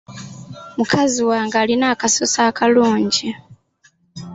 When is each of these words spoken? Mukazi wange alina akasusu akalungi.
Mukazi 0.77 1.21
wange 1.29 1.55
alina 1.61 1.85
akasusu 1.93 2.37
akalungi. 2.49 3.27